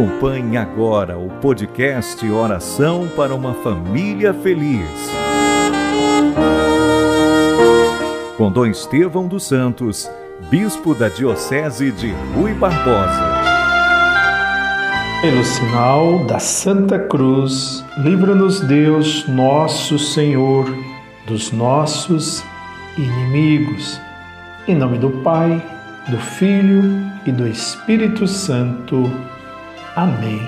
Acompanhe 0.00 0.56
agora 0.56 1.18
o 1.18 1.28
podcast 1.28 2.26
Oração 2.26 3.06
para 3.14 3.34
uma 3.34 3.52
Família 3.52 4.32
Feliz. 4.32 4.88
Com 8.34 8.50
Dom 8.50 8.64
Estevão 8.64 9.28
dos 9.28 9.44
Santos, 9.44 10.10
Bispo 10.48 10.94
da 10.94 11.10
Diocese 11.10 11.92
de 11.92 12.14
Rui 12.34 12.54
Barbosa. 12.54 13.42
Pelo 15.20 15.44
sinal 15.44 16.24
da 16.24 16.38
Santa 16.38 16.98
Cruz, 16.98 17.84
livra-nos 17.98 18.58
Deus, 18.60 19.28
nosso 19.28 19.98
Senhor, 19.98 20.64
dos 21.26 21.52
nossos 21.52 22.42
inimigos. 22.96 24.00
Em 24.66 24.74
nome 24.74 24.96
do 24.96 25.10
Pai, 25.22 25.62
do 26.08 26.16
Filho 26.16 26.82
e 27.26 27.30
do 27.30 27.46
Espírito 27.46 28.26
Santo. 28.26 29.10
Amém. 29.96 30.40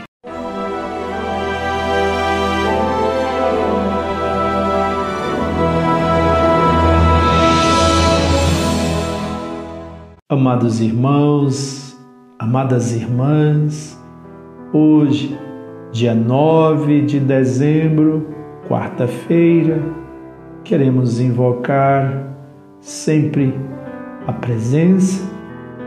Amados 10.28 10.80
irmãos, 10.80 11.98
amadas 12.38 12.92
irmãs, 12.94 14.00
hoje, 14.72 15.36
dia 15.90 16.14
9 16.14 17.02
de 17.02 17.20
dezembro, 17.20 18.28
quarta-feira, 18.68 19.82
queremos 20.64 21.20
invocar 21.20 22.32
sempre 22.80 23.54
a 24.26 24.32
presença 24.32 25.22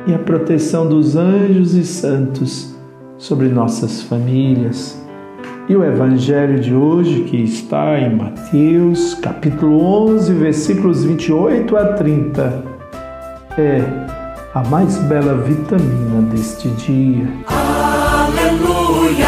e 0.06 0.14
a 0.14 0.20
proteção 0.20 0.88
dos 0.88 1.16
anjos 1.16 1.74
e 1.74 1.84
santos 1.84 2.75
sobre 3.18 3.48
nossas 3.48 4.02
famílias. 4.04 5.02
E 5.68 5.76
o 5.76 5.84
evangelho 5.84 6.60
de 6.60 6.74
hoje, 6.74 7.24
que 7.24 7.38
está 7.38 8.00
em 8.00 8.16
Mateus, 8.16 9.16
capítulo 9.16 9.82
11, 10.10 10.34
versículos 10.34 11.04
28 11.04 11.76
a 11.76 11.94
30, 11.94 12.64
é 13.58 13.82
a 14.54 14.64
mais 14.70 14.98
bela 15.04 15.36
vitamina 15.42 16.22
deste 16.30 16.70
dia. 16.70 17.28
Aleluia, 17.48 19.28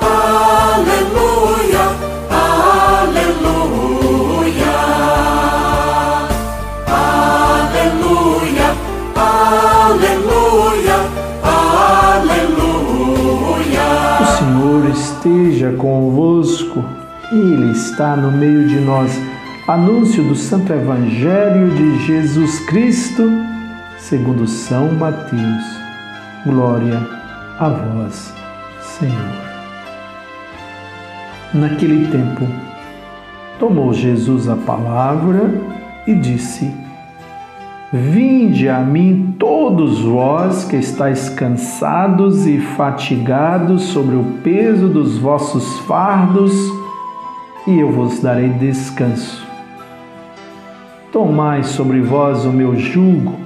aleluia, 0.00 1.67
esteja 15.28 15.72
convosco, 15.72 16.82
Ele 17.30 17.72
está 17.72 18.16
no 18.16 18.32
meio 18.32 18.66
de 18.66 18.80
nós. 18.80 19.20
Anúncio 19.66 20.24
do 20.24 20.34
Santo 20.34 20.72
Evangelho 20.72 21.68
de 21.74 22.06
Jesus 22.06 22.60
Cristo, 22.60 23.30
segundo 23.98 24.46
São 24.46 24.90
Mateus. 24.94 25.64
Glória 26.46 27.06
a 27.58 27.68
vós, 27.68 28.32
Senhor. 28.80 29.48
Naquele 31.52 32.06
tempo, 32.08 32.46
tomou 33.58 33.92
Jesus 33.92 34.48
a 34.48 34.56
palavra 34.56 35.52
e 36.06 36.14
disse: 36.14 36.74
Vinde 37.90 38.68
a 38.68 38.80
mim 38.80 39.34
todos 39.38 40.00
vós 40.00 40.62
que 40.64 40.76
estáis 40.76 41.30
cansados 41.30 42.46
e 42.46 42.58
fatigados 42.58 43.84
sobre 43.84 44.14
o 44.14 44.24
peso 44.44 44.88
dos 44.88 45.16
vossos 45.16 45.78
fardos, 45.86 46.52
e 47.66 47.78
eu 47.78 47.90
vos 47.90 48.20
darei 48.20 48.50
descanso. 48.50 49.42
Tomai 51.10 51.62
sobre 51.62 52.02
vós 52.02 52.44
o 52.44 52.52
meu 52.52 52.76
jugo 52.76 53.36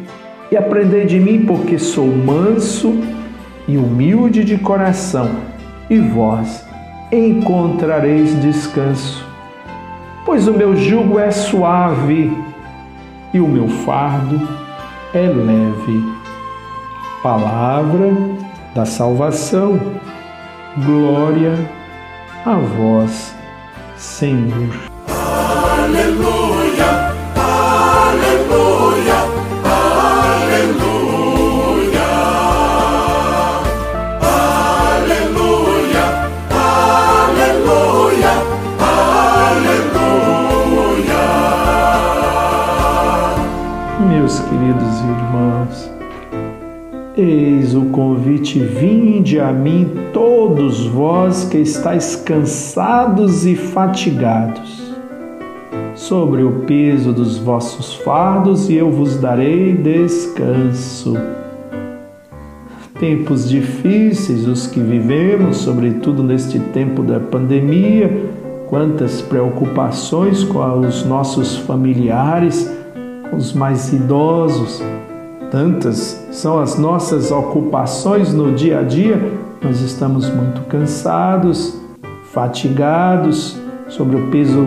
e 0.50 0.56
aprendei 0.56 1.06
de 1.06 1.20
mim, 1.20 1.46
porque 1.46 1.78
sou 1.78 2.08
manso 2.08 2.98
e 3.68 3.78
humilde 3.78 4.42
de 4.42 4.58
coração, 4.58 5.30
e 5.88 6.00
vós 6.00 6.66
encontrareis 7.12 8.42
descanso. 8.42 9.24
Pois 10.26 10.48
o 10.48 10.52
meu 10.52 10.74
jugo 10.74 11.20
é 11.20 11.30
suave 11.30 12.51
e 13.32 13.40
o 13.40 13.48
meu 13.48 13.68
fardo 13.68 14.48
é 15.14 15.20
leve. 15.20 16.04
Palavra 17.22 18.10
da 18.74 18.84
salvação. 18.84 19.80
Glória 20.84 21.54
a 22.44 22.54
vós, 22.54 23.34
Senhor. 23.96 24.70
Aleluia, 25.78 27.12
aleluia, 27.36 28.61
queridos 44.72 45.00
irmãos, 45.00 45.90
eis 47.16 47.74
o 47.74 47.82
convite: 47.86 48.58
vinde 48.58 49.38
a 49.38 49.52
mim, 49.52 49.90
todos 50.12 50.86
vós 50.86 51.44
que 51.44 51.58
estáis 51.58 52.16
cansados 52.16 53.44
e 53.44 53.54
fatigados, 53.54 54.94
sobre 55.94 56.42
o 56.42 56.60
peso 56.66 57.12
dos 57.12 57.38
vossos 57.38 57.94
fardos, 57.96 58.70
e 58.70 58.76
eu 58.76 58.90
vos 58.90 59.16
darei 59.16 59.74
descanso. 59.74 61.16
Tempos 62.98 63.48
difíceis 63.48 64.46
os 64.46 64.66
que 64.66 64.80
vivemos, 64.80 65.56
sobretudo 65.58 66.22
neste 66.22 66.58
tempo 66.58 67.02
da 67.02 67.18
pandemia, 67.18 68.30
quantas 68.68 69.20
preocupações 69.20 70.44
com 70.44 70.78
os 70.78 71.04
nossos 71.04 71.56
familiares, 71.56 72.70
os 73.32 73.52
mais 73.52 73.92
idosos, 73.92 74.82
tantas 75.50 76.26
são 76.30 76.58
as 76.58 76.78
nossas 76.78 77.30
ocupações 77.30 78.32
no 78.32 78.52
dia 78.52 78.80
a 78.80 78.82
dia, 78.82 79.20
nós 79.62 79.80
estamos 79.80 80.28
muito 80.28 80.62
cansados, 80.62 81.80
fatigados 82.32 83.56
sobre 83.88 84.16
o 84.16 84.28
peso 84.28 84.66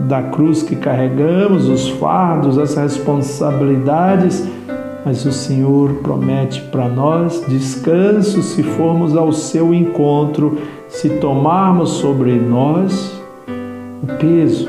da 0.00 0.22
cruz 0.22 0.62
que 0.62 0.76
carregamos, 0.76 1.68
os 1.68 1.88
fardos, 1.88 2.58
as 2.58 2.74
responsabilidades, 2.74 4.48
mas 5.04 5.24
o 5.24 5.32
Senhor 5.32 5.94
promete 6.02 6.60
para 6.62 6.88
nós 6.88 7.44
descanso 7.48 8.42
se 8.42 8.62
formos 8.62 9.16
ao 9.16 9.32
seu 9.32 9.74
encontro, 9.74 10.58
se 10.88 11.08
tomarmos 11.08 11.90
sobre 11.90 12.32
nós 12.38 13.12
o 14.02 14.06
peso, 14.18 14.68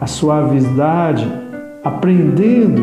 a 0.00 0.06
suavidade, 0.06 1.43
aprendendo 1.84 2.82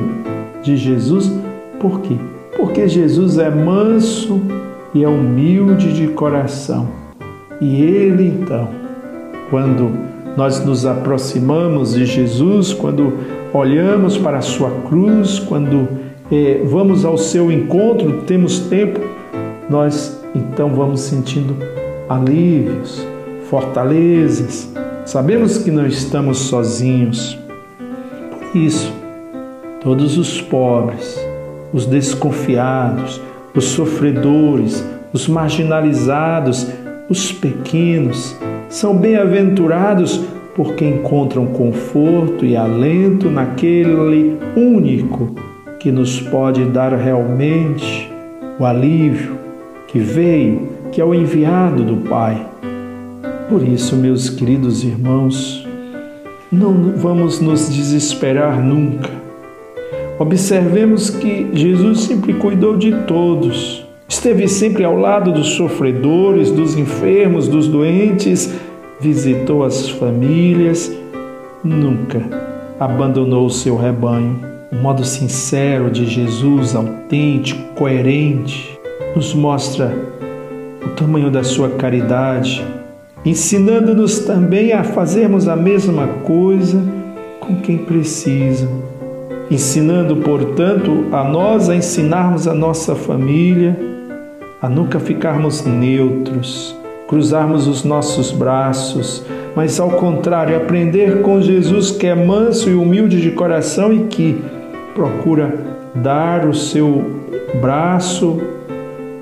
de 0.61 0.77
Jesus. 0.77 1.31
Por 1.79 2.01
quê? 2.01 2.15
Porque 2.55 2.87
Jesus 2.87 3.37
é 3.37 3.49
manso 3.49 4.41
e 4.93 5.03
é 5.03 5.07
humilde 5.07 5.93
de 5.93 6.07
coração. 6.09 6.87
E 7.59 7.81
ele 7.81 8.27
então, 8.27 8.69
quando 9.49 9.91
nós 10.37 10.63
nos 10.63 10.85
aproximamos 10.85 11.93
de 11.93 12.05
Jesus, 12.05 12.73
quando 12.73 13.13
olhamos 13.53 14.17
para 14.17 14.37
a 14.37 14.41
sua 14.41 14.69
cruz, 14.87 15.39
quando 15.39 15.87
eh, 16.31 16.61
vamos 16.65 17.03
ao 17.03 17.17
seu 17.17 17.51
encontro, 17.51 18.21
temos 18.21 18.59
tempo, 18.59 18.99
nós 19.69 20.21
então 20.33 20.69
vamos 20.69 21.01
sentindo 21.01 21.55
alívios, 22.07 23.05
fortalezas. 23.49 24.71
Sabemos 25.05 25.57
que 25.57 25.71
não 25.71 25.85
estamos 25.85 26.37
sozinhos. 26.37 27.40
Isso, 28.53 28.93
todos 29.81 30.17
os 30.17 30.41
pobres, 30.41 31.17
os 31.71 31.85
desconfiados, 31.85 33.21
os 33.55 33.63
sofredores, 33.63 34.85
os 35.13 35.27
marginalizados, 35.27 36.67
os 37.09 37.31
pequenos, 37.31 38.35
são 38.67 38.97
bem-aventurados 38.97 40.21
porque 40.53 40.85
encontram 40.85 41.45
conforto 41.47 42.45
e 42.45 42.57
alento 42.57 43.29
naquele 43.29 44.37
único 44.55 45.33
que 45.79 45.89
nos 45.89 46.19
pode 46.19 46.65
dar 46.65 46.93
realmente 46.93 48.11
o 48.59 48.65
alívio 48.65 49.39
que 49.87 49.99
veio, 49.99 50.69
que 50.91 50.99
é 50.99 51.05
o 51.05 51.15
enviado 51.15 51.83
do 51.83 51.97
Pai. 52.09 52.45
Por 53.49 53.65
isso, 53.65 53.95
meus 53.95 54.29
queridos 54.29 54.83
irmãos, 54.83 55.60
não 56.51 56.93
vamos 56.97 57.39
nos 57.39 57.69
desesperar 57.69 58.61
nunca. 58.61 59.09
Observemos 60.19 61.09
que 61.09 61.49
Jesus 61.53 62.01
sempre 62.01 62.33
cuidou 62.33 62.77
de 62.77 62.91
todos, 63.05 63.85
Esteve 64.11 64.45
sempre 64.45 64.83
ao 64.83 64.97
lado 64.97 65.31
dos 65.31 65.51
sofredores, 65.53 66.51
dos 66.51 66.75
enfermos, 66.75 67.47
dos 67.47 67.65
doentes, 67.65 68.53
visitou 68.99 69.63
as 69.63 69.87
famílias, 69.87 70.91
nunca 71.63 72.21
abandonou 72.77 73.45
o 73.45 73.49
seu 73.49 73.77
rebanho. 73.77 74.37
O 74.69 74.75
modo 74.75 75.05
sincero 75.05 75.89
de 75.89 76.05
Jesus, 76.05 76.75
autêntico, 76.75 77.73
coerente, 77.73 78.77
nos 79.15 79.33
mostra 79.33 79.95
o 80.85 80.89
tamanho 80.89 81.31
da 81.31 81.41
sua 81.41 81.69
caridade, 81.69 82.61
ensinando-nos 83.25 84.19
também 84.19 84.73
a 84.73 84.83
fazermos 84.83 85.47
a 85.47 85.55
mesma 85.55 86.07
coisa 86.23 86.81
com 87.39 87.57
quem 87.57 87.77
precisa, 87.77 88.67
ensinando, 89.49 90.17
portanto, 90.17 91.05
a 91.11 91.23
nós 91.23 91.69
a 91.69 91.75
ensinarmos 91.75 92.47
a 92.47 92.53
nossa 92.53 92.95
família 92.95 93.91
a 94.61 94.69
nunca 94.69 94.99
ficarmos 94.99 95.65
neutros, 95.65 96.77
cruzarmos 97.07 97.67
os 97.67 97.83
nossos 97.83 98.31
braços, 98.31 99.25
mas 99.55 99.79
ao 99.79 99.89
contrário, 99.91 100.55
aprender 100.55 101.23
com 101.23 101.41
Jesus 101.41 101.89
que 101.89 102.05
é 102.05 102.13
manso 102.13 102.69
e 102.69 102.75
humilde 102.75 103.19
de 103.19 103.31
coração 103.31 103.91
e 103.91 104.03
que 104.03 104.39
procura 104.93 105.55
dar 105.95 106.47
o 106.47 106.53
seu 106.53 107.03
braço, 107.59 108.39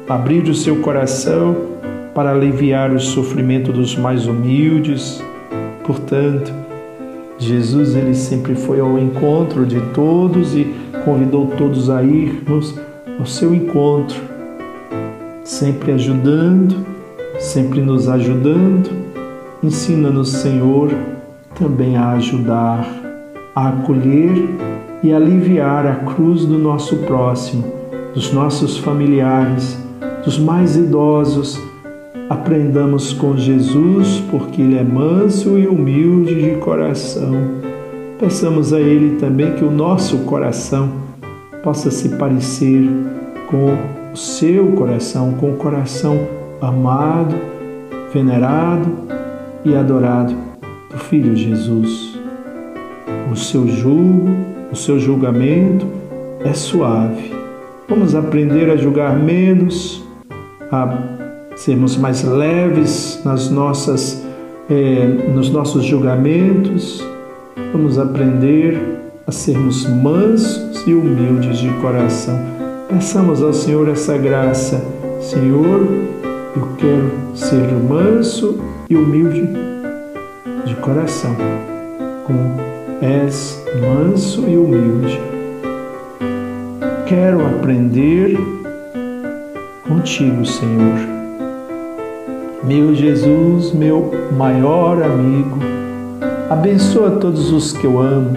abrir 0.09 0.43
o 0.43 0.53
seu 0.53 0.81
coração 0.81 1.55
para 2.13 2.31
aliviar 2.31 2.91
o 2.91 2.99
sofrimento 2.99 3.71
dos 3.71 3.95
mais 3.95 4.25
humildes. 4.25 5.23
Portanto, 5.85 6.51
Jesus 7.37 7.95
ele 7.95 8.13
sempre 8.13 8.55
foi 8.55 8.79
ao 8.79 8.97
encontro 8.99 9.65
de 9.65 9.79
todos 9.93 10.53
e 10.53 10.73
convidou 11.05 11.47
todos 11.57 11.89
a 11.89 12.03
irmos 12.03 12.77
ao 13.17 13.25
seu 13.25 13.53
encontro, 13.53 14.19
sempre 15.43 15.93
ajudando, 15.93 16.85
sempre 17.39 17.81
nos 17.81 18.09
ajudando. 18.09 18.89
Ensina-nos, 19.63 20.29
Senhor, 20.29 20.91
também 21.55 21.97
a 21.97 22.11
ajudar, 22.11 22.85
a 23.55 23.69
acolher 23.69 24.49
e 25.01 25.13
aliviar 25.13 25.85
a 25.85 25.95
cruz 25.95 26.45
do 26.45 26.57
nosso 26.57 26.97
próximo, 26.97 27.63
dos 28.13 28.33
nossos 28.33 28.77
familiares, 28.77 29.77
dos 30.23 30.37
mais 30.37 30.75
idosos 30.75 31.68
Aprendamos 32.29 33.11
com 33.11 33.35
Jesus, 33.35 34.23
porque 34.29 34.61
Ele 34.61 34.77
é 34.77 34.83
manso 34.83 35.57
e 35.57 35.65
humilde 35.65 36.35
de 36.35 36.57
coração. 36.57 37.33
Peçamos 38.19 38.71
a 38.71 38.79
Ele 38.79 39.17
também 39.17 39.53
que 39.53 39.63
o 39.63 39.71
nosso 39.71 40.19
coração 40.19 40.91
possa 41.63 41.89
se 41.89 42.09
parecer 42.09 42.87
com 43.47 43.75
o 44.13 44.15
seu 44.15 44.67
coração, 44.73 45.33
com 45.33 45.53
o 45.53 45.55
coração 45.55 46.19
amado, 46.61 47.35
venerado 48.13 48.87
e 49.65 49.75
adorado 49.75 50.35
do 50.91 50.99
Filho 50.99 51.35
Jesus. 51.35 52.15
O 53.31 53.35
seu 53.35 53.67
julgo, 53.67 54.29
o 54.71 54.75
seu 54.75 54.99
julgamento 54.99 55.87
é 56.45 56.53
suave. 56.53 57.33
Vamos 57.87 58.13
aprender 58.13 58.69
a 58.69 58.77
julgar 58.77 59.17
menos, 59.17 60.03
a 60.71 61.18
sermos 61.59 61.97
mais 61.97 62.23
leves 62.23 63.19
nas 63.25 63.49
nossas, 63.49 64.23
eh, 64.69 65.05
nos 65.33 65.49
nossos 65.49 65.83
julgamentos, 65.83 67.05
vamos 67.73 67.99
aprender 67.99 68.79
a 69.27 69.31
sermos 69.31 69.85
mansos 69.85 70.87
e 70.87 70.93
humildes 70.93 71.57
de 71.57 71.69
coração. 71.81 72.39
Peçamos 72.87 73.43
ao 73.43 73.51
Senhor 73.51 73.89
essa 73.89 74.17
graça. 74.17 74.81
Senhor, 75.19 75.85
eu 76.55 76.67
quero 76.77 77.11
ser 77.35 77.67
manso 77.89 78.57
e 78.89 78.95
humilde 78.95 79.45
de 80.65 80.75
coração, 80.75 81.35
como 82.25 82.55
és 83.01 83.61
manso 83.81 84.45
e 84.47 84.55
humilde. 84.55 85.19
Quero 87.05 87.45
aprender 87.45 88.39
contigo, 89.85 90.45
Senhor 90.45 91.18
meu 92.63 92.93
Jesus, 92.93 93.71
meu 93.71 94.13
maior 94.37 95.01
amigo, 95.01 95.57
abençoa 96.49 97.11
todos 97.11 97.53
os 97.53 97.71
que 97.71 97.85
eu 97.85 97.99
amo, 97.99 98.35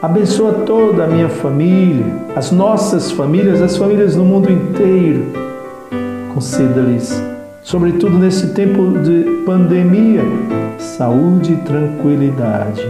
abençoa 0.00 0.52
toda 0.64 1.04
a 1.04 1.06
minha 1.08 1.28
família, 1.28 2.06
as 2.36 2.52
nossas 2.52 3.10
famílias, 3.10 3.60
as 3.60 3.76
famílias 3.76 4.14
do 4.14 4.22
mundo 4.22 4.50
inteiro. 4.50 5.24
Conceda-lhes, 6.32 7.20
sobretudo 7.60 8.18
nesse 8.18 8.54
tempo 8.54 8.98
de 9.00 9.42
pandemia, 9.44 10.22
saúde 10.78 11.54
e 11.54 11.56
tranquilidade. 11.56 12.86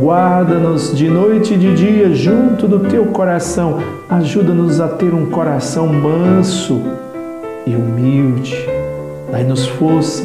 Guarda-nos 0.00 0.96
de 0.96 1.08
noite 1.08 1.54
e 1.54 1.58
de 1.58 1.74
dia 1.74 2.14
junto 2.14 2.66
do 2.66 2.80
teu 2.80 3.04
coração. 3.06 3.78
Ajuda-nos 4.08 4.80
a 4.80 4.88
ter 4.88 5.14
um 5.14 5.26
coração 5.26 5.86
manso 5.86 6.80
e 7.66 7.76
humilde 7.76 8.73
Dai-nos 9.34 9.66
força, 9.66 10.22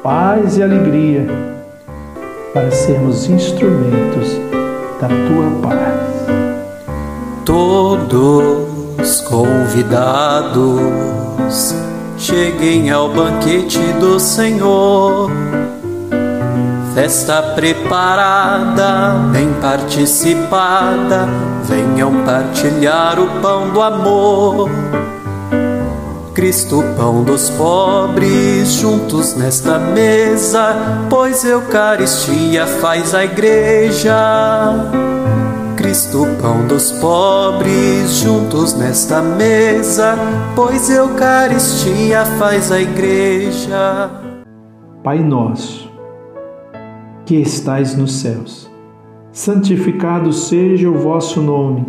paz 0.00 0.56
e 0.58 0.62
alegria 0.62 1.26
para 2.54 2.70
sermos 2.70 3.28
instrumentos 3.28 4.28
da 5.00 5.08
tua 5.08 5.50
paz. 5.60 6.28
Todos 7.44 9.20
convidados, 9.22 10.80
cheguem 12.16 12.92
ao 12.92 13.08
banquete 13.08 13.82
do 13.98 14.20
Senhor. 14.20 15.32
Festa 16.94 17.42
preparada, 17.56 19.16
bem 19.32 19.52
participada, 19.60 21.26
venham 21.64 22.22
partilhar 22.24 23.18
o 23.18 23.26
pão 23.40 23.70
do 23.70 23.82
amor 23.82 24.70
Cristo, 26.38 26.84
pão 26.96 27.24
dos 27.24 27.50
pobres, 27.50 28.74
juntos 28.74 29.34
nesta 29.34 29.76
mesa, 29.76 31.06
pois 31.10 31.44
Eucaristia 31.44 32.64
faz 32.64 33.12
a 33.12 33.24
igreja. 33.24 34.14
Cristo, 35.76 36.24
pão 36.40 36.64
dos 36.68 36.92
pobres, 36.92 38.18
juntos 38.18 38.72
nesta 38.74 39.20
mesa, 39.20 40.14
pois 40.54 40.88
Eucaristia 40.88 42.24
faz 42.38 42.70
a 42.70 42.80
igreja. 42.80 44.08
Pai 45.02 45.18
nosso, 45.18 45.92
que 47.26 47.34
estais 47.34 47.96
nos 47.96 48.12
céus, 48.12 48.70
santificado 49.32 50.32
seja 50.32 50.88
o 50.88 50.98
vosso 50.98 51.42
nome. 51.42 51.84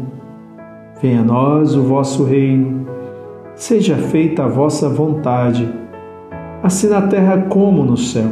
Venha 1.00 1.22
a 1.22 1.24
nós 1.24 1.76
o 1.76 1.84
vosso 1.84 2.24
reino 2.24 2.90
Seja 3.60 3.98
feita 3.98 4.46
a 4.46 4.48
vossa 4.48 4.88
vontade, 4.88 5.70
assim 6.64 6.88
na 6.88 7.02
terra 7.02 7.40
como 7.50 7.84
no 7.84 7.98
céu. 7.98 8.30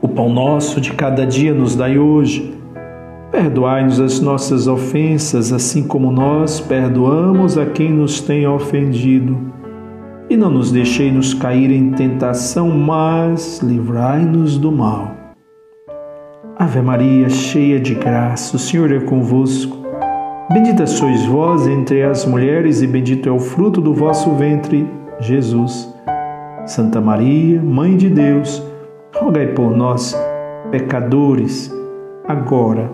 O 0.00 0.06
pão 0.06 0.32
nosso 0.32 0.80
de 0.80 0.92
cada 0.92 1.26
dia 1.26 1.52
nos 1.52 1.74
dai 1.74 1.98
hoje. 1.98 2.56
Perdoai-nos 3.32 3.98
as 3.98 4.20
nossas 4.20 4.68
ofensas, 4.68 5.52
assim 5.52 5.82
como 5.82 6.12
nós 6.12 6.60
perdoamos 6.60 7.58
a 7.58 7.66
quem 7.66 7.90
nos 7.90 8.20
tem 8.20 8.46
ofendido. 8.46 9.36
E 10.30 10.36
não 10.36 10.48
nos 10.48 10.70
deixei 10.70 11.10
nos 11.10 11.34
cair 11.34 11.72
em 11.72 11.90
tentação, 11.90 12.68
mas 12.70 13.58
livrai-nos 13.58 14.56
do 14.56 14.70
mal. 14.70 15.12
Ave 16.56 16.80
Maria, 16.80 17.28
cheia 17.28 17.80
de 17.80 17.96
graça, 17.96 18.54
o 18.54 18.60
Senhor 18.60 18.92
é 18.92 19.00
convosco. 19.00 19.79
Bendita 20.52 20.84
sois 20.84 21.24
vós 21.26 21.68
entre 21.68 22.02
as 22.02 22.26
mulheres, 22.26 22.82
e 22.82 22.86
bendito 22.86 23.28
é 23.28 23.32
o 23.32 23.38
fruto 23.38 23.80
do 23.80 23.94
vosso 23.94 24.32
ventre, 24.34 24.84
Jesus. 25.20 25.88
Santa 26.66 27.00
Maria, 27.00 27.62
Mãe 27.62 27.96
de 27.96 28.10
Deus, 28.10 28.60
rogai 29.14 29.46
por 29.46 29.70
nós, 29.70 30.12
pecadores, 30.72 31.72
agora 32.26 32.90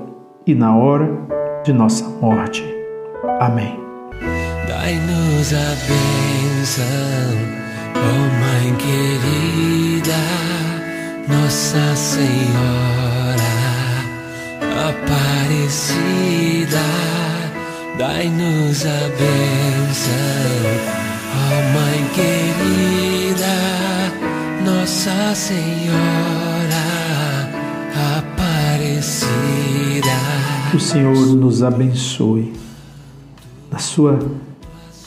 e 0.46 0.54
na 0.54 0.76
hora 0.76 1.10
de 1.64 1.72
nossa 1.72 2.06
morte. 2.20 2.62
Amém. 3.40 3.80
Dai-nos 4.68 5.54
a 5.54 5.75
bênção, 5.88 6.84
oh 7.94 8.28
Mãe 8.38 8.75
querida, 8.76 10.12
Nossa 11.26 11.96
Senhora 11.96 13.46
Aparecida 14.90 15.86
Dai-nos 17.98 18.84
a 18.84 19.08
bênção, 19.16 20.12
ó 21.32 21.36
oh 21.48 21.62
Mãe 21.72 22.00
querida, 22.14 23.56
Nossa 24.64 25.34
Senhora 25.34 26.84
Aparecida. 28.18 29.26
Que 30.70 30.76
o 30.76 30.80
Senhor 30.80 31.26
nos 31.36 31.62
abençoe 31.62 32.52
na 33.70 33.78
sua 33.78 34.18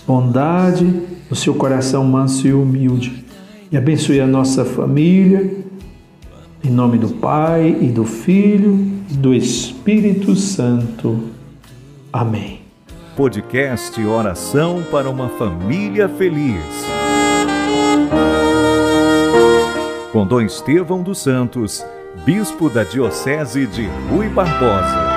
bondade 0.08 0.92
no 1.30 1.36
seu 1.36 1.54
coração 1.54 2.04
manso 2.04 2.48
e 2.48 2.54
humilde. 2.54 3.24
E 3.72 3.78
abençoe 3.78 4.20
a 4.20 4.26
nossa 4.26 4.66
família, 4.66 5.64
em 6.64 6.72
nome 6.72 6.98
do 6.98 7.10
Pai 7.10 7.78
e 7.80 7.88
do 7.90 8.04
Filho 8.04 8.80
e 9.12 9.14
do 9.14 9.32
Espírito 9.32 10.36
Santo. 10.36 11.20
Amém. 12.12 12.59
Podcast 13.20 14.02
Oração 14.06 14.82
para 14.90 15.10
uma 15.10 15.28
Família 15.28 16.08
Feliz. 16.08 16.64
Com 20.14 20.26
Dom 20.26 20.40
Estevão 20.40 21.04
dos 21.04 21.22
Santos, 21.22 21.86
Bispo 22.24 22.70
da 22.70 22.86
Diocese 22.86 23.68
de 23.68 23.88
Rui 24.10 24.30
Barbosa. 24.30 25.09